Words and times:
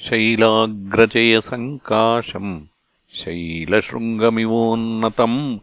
शैलाग्रचयसङ्काशम् 0.00 2.66
शैलशृङ्गमिवोन्नतम् 3.12 5.58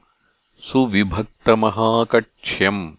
सुविभक्तमहाकक्ष्यम् 0.60 2.94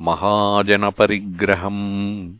महाजनपरिग्रहम्। 0.00 2.38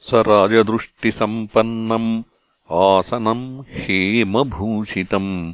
स 0.00 0.14
राजदृष्टिसम्पन्नम् 0.14 2.22
आसनम् 2.70 3.62
हेमभूषितम् 3.70 5.52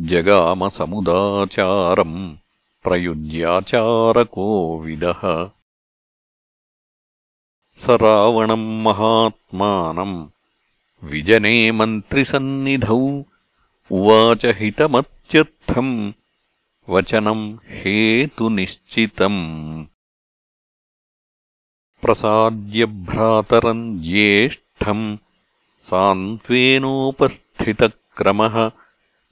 जगामसमुदाचारम् 0.00 2.36
प्रयुज्याचारकोविदः 2.84 5.50
स 7.76 7.90
रावणम् 7.90 8.82
महात्मानम् 8.82 10.26
विजने 11.04 11.70
मन्त्रिसन्निधौ 11.70 13.22
उवाच 13.90 14.40
हितमत्यर्थम् 14.44 16.12
वचनम् 16.88 17.58
हेतुनिश्चितम्। 17.64 19.84
प्रसाद्यभ्रातरम् 22.02 24.00
ज्येष्ठम् 24.00 25.16
सान्त्वेनोपस्थितक्रमः 25.78 28.70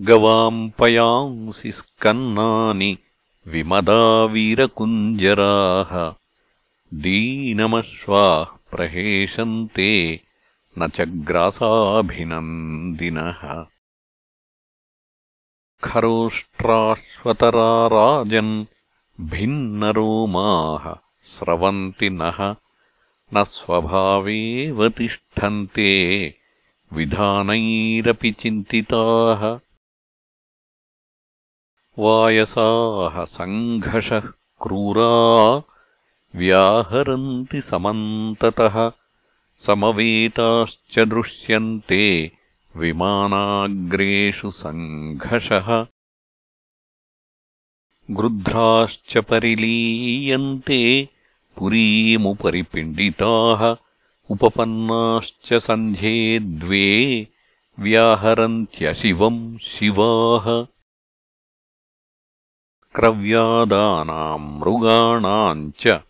गवाम् 0.00 0.70
पयांसि 0.70 1.72
स्कन्नानि 1.72 2.98
विमदावीरकुञ्जराः। 3.46 6.14
दीनमश्वाः 6.94 8.44
प्रहेशन्ते 8.44 10.20
न 10.78 10.88
च 10.88 11.00
ग्रासाभिनन्दिनः। 11.00 13.66
खरोष्ट्राश्वतराराजन् 15.84 18.64
भिन्नरोमाः 19.20 20.94
स्रवन्ति 21.22 22.10
नः। 22.10 22.56
न 23.34 23.44
स्वभावेव 23.44 24.88
तिष्ठन्ते 24.88 26.34
विधानैरपि 26.92 28.32
चिन्तिताः। 28.32 29.58
वायसाः 31.98 33.24
सङ्घषः 33.24 34.22
क्रूरा 34.62 35.62
व्याहरन्ति 36.34 37.60
समन्ततः 37.60 38.92
समवेताश्च 39.54 40.98
दृश्यन्ते 40.98 42.32
विमानाग्रेषु 42.76 44.50
सङ्घषः 44.50 45.86
गृध्राश्च 48.10 49.18
परिलीयन्ते 49.18 51.08
पुरीमुपरिपिण्डिताः। 51.58 53.76
उपपन्नाश्च 54.30 55.54
सन्ध्ये 55.54 56.38
द्वे 56.38 57.26
व्याहरन्त्यशिवम् 57.78 59.58
शिवाः 59.58 60.66
क्रव्यादानाम् 62.94 64.60
मृगाणाम् 64.60 65.70
च 65.80 66.00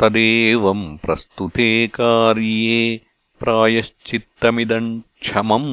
तदेवम् 0.00 0.86
प्रस्तुते 1.04 1.68
कार्ये 1.98 2.80
प्रायश्चित्तमिदम् 3.40 4.90
क्षमम् 5.22 5.70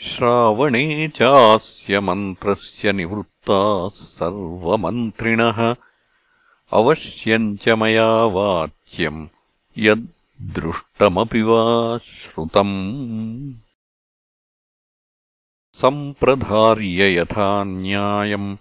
श्रावणे 0.00 1.08
चास्य 1.08 2.00
मन्त्रस्य 2.00 2.92
निवृत्ताः 2.92 3.88
सर्वमन्त्रिणः। 3.88 5.76
अवश्यम् 6.72 7.56
च 7.56 7.68
मया 7.68 8.24
वाच्यम् 8.24 9.28
यद्दृष्टमपि 9.78 11.42
वा 11.42 11.98
श्रुतम्। 11.98 13.54
सम्प्रधार्य 15.72 17.18
यथा 17.18 17.64
न्यायम् 17.64 18.56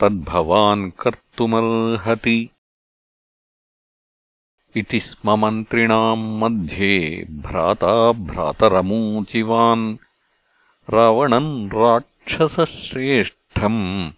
तद्भवान् 0.00 0.90
कर्तुमर्हति। 0.90 2.50
इति 4.76 5.00
स्म 5.00 5.38
मन्त्रिणाम् 5.38 6.40
मध्ये 6.40 7.26
भ्राता 7.30 8.12
भ्रातरमूचिवान् 8.12 9.96
रावणम् 10.90 11.68
राक्षसश्रेष्ठम् 11.68 14.10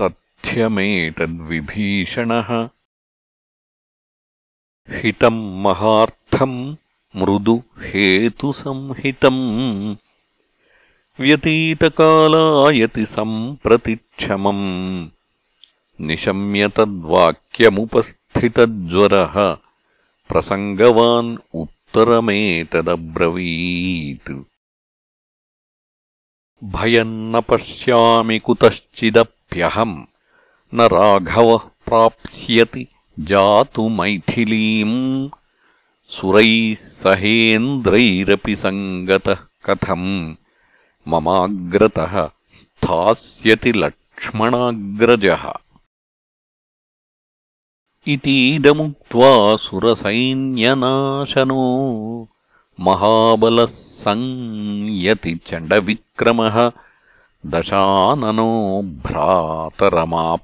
तथ्यमेतद्विभीषणः। 0.00 2.68
हितम् 4.90 5.62
महार्थम् 5.62 6.76
मृदु 7.16 7.62
हेतुसंहितम् 7.78 9.96
व्यतीतकालायति 11.20 13.06
सम्प्रतिक्षमम्। 13.06 15.08
निशम्य 16.00 16.68
तद्वाक्यमुपस्थितज्वरः। 16.68 19.56
प्रसङ्गवान् 20.28 21.36
उत्तरमेतदब्रवीत् 21.54 24.53
भयम् 26.62 27.32
न 27.32 27.40
पश्यामि 27.40 28.38
कुतश्चिदप्यहम् 28.38 30.04
न 30.74 30.80
राघवः 30.80 31.58
प्राप्स्यति 31.58 32.88
जातु 33.20 33.88
मैथिलीम्। 33.88 35.28
सुरैः 36.08 36.74
सहेन्द्रैरपि 36.74 38.56
सङ्गतः 38.56 39.38
कथम्। 39.64 40.34
ममाग्रतः 41.08 42.30
स्थास्यति 42.54 43.72
लक्ष्मणाग्रजः। 43.72 45.52
इतीदमुक्त्वा 48.06 49.56
सुरसैन्यनाशनो 49.56 50.68
महाबलः 52.78 53.66
संयति 54.04 55.34
चण्डविक्रमः 55.48 56.56
दशाननो 57.44 58.50
भ्रातरमाप्तवादिनम् 59.06 60.34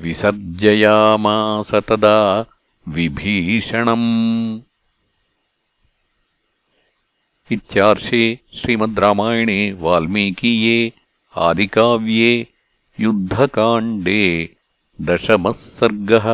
विसर्जयामास 0.00 1.70
तदा 1.88 2.18
विभीषणम् 2.86 4.08
इत्यार्षे 7.50 8.22
श्रीमद् 8.60 8.98
रामायणे 9.04 9.60
वाल्मीकीये 9.80 10.78
आदिकाव्ये 11.46 12.32
युद्धकाण्डे 12.98 14.22
दशमः 14.98 15.52
सर्गः 15.52 16.26